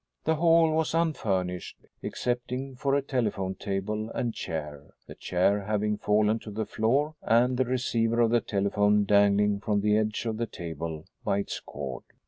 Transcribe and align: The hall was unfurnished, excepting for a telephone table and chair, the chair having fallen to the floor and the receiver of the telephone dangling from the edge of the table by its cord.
The 0.23 0.37
hall 0.37 0.71
was 0.71 0.95
unfurnished, 0.95 1.77
excepting 2.01 2.75
for 2.75 2.95
a 2.95 3.03
telephone 3.03 3.53
table 3.53 4.09
and 4.15 4.33
chair, 4.33 4.95
the 5.05 5.13
chair 5.13 5.65
having 5.65 5.95
fallen 5.95 6.39
to 6.39 6.49
the 6.49 6.65
floor 6.65 7.13
and 7.21 7.55
the 7.55 7.65
receiver 7.65 8.19
of 8.19 8.31
the 8.31 8.41
telephone 8.41 9.03
dangling 9.05 9.59
from 9.59 9.81
the 9.81 9.95
edge 9.95 10.25
of 10.25 10.37
the 10.37 10.47
table 10.47 11.05
by 11.23 11.37
its 11.37 11.59
cord. 11.59 12.01